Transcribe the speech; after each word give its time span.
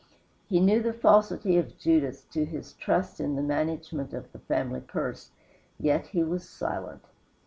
He 0.49 0.59
knew 0.59 0.81
the 0.81 0.93
falsity 0.93 1.57
of 1.57 1.77
Judas 1.77 2.23
to 2.31 2.43
his 2.43 2.73
trust 2.73 3.19
in 3.19 3.35
the 3.35 3.43
management 3.43 4.15
of 4.15 4.31
the 4.31 4.39
family 4.39 4.79
purse, 4.81 5.29
yet 5.79 6.07
he 6.07 6.23
was 6.23 6.49
silent. 6.49 7.03